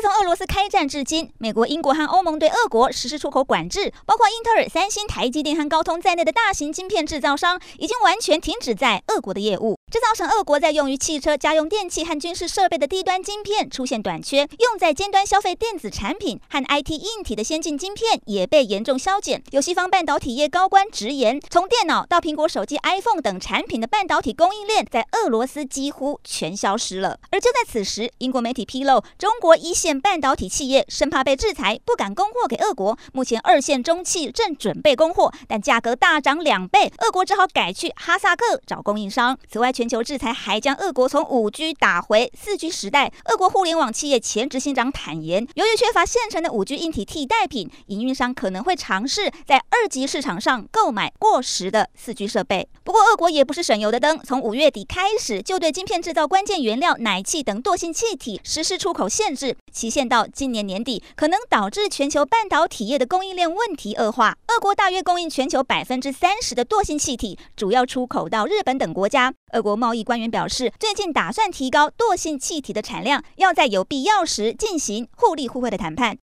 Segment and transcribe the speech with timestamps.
[0.00, 9.76] 从俄罗斯开战至今，美国、英国和欧盟对俄国实施出口管制，包括英特尔、三星、台积电和高通在内的大型晶片制造商已经完全停止在俄国的业务。
[9.92, 19.42] 这造成俄国在用于汽车、家用电器和军事设备的低端晶片出现短缺，用在尖端消费电子产品和 IT 硬体的先进晶片也被严重削减。
[19.50, 27.18] 有西方半导体业高官直言，从电脑到苹果手机、iPhone 等产品的半导体供应链在俄罗斯几乎全消失了。
[27.30, 32.98] 而就在此时，英国媒体披露，中国一线半导体企业生怕被制裁，不敢供货给俄国。
[33.14, 39.38] 目前二线中企正准备供货，但价格大涨两倍，俄国只好改去哈萨克找供应商。
[39.50, 43.10] 此外，全球制裁还将俄国从五 G 打回四 G 时代。
[43.26, 52.68] 俄国互联网企业前执行长坦言，由于缺乏现成的五 G 硬体替代品，营运商可能会尝试在二级市场上购买过时的四 G 设备。
[52.84, 64.36] 不过，俄国也不是省油的灯，从五月底开始就对晶片制造关键原料氖气等惰性气体实施出口限制，期限到今年年底，可能导致全球半导体业的供应链问题恶化。
[64.48, 69.32] 俄国大约供应全球百分之三十的惰性气体，主要出口到日本等国家。
[69.54, 76.18] 俄国贸易官员表示，最近打算提高惰性气体的产量，要在有必要时进行互利互惠的谈判。